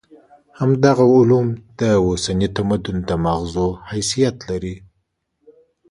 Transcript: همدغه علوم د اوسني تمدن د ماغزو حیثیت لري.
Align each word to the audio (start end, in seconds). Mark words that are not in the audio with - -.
همدغه 0.59 1.05
علوم 1.19 1.47
د 1.79 1.81
اوسني 2.05 2.47
تمدن 2.57 2.97
د 3.09 3.09
ماغزو 3.25 3.67
حیثیت 3.89 4.35
لري. 4.49 4.75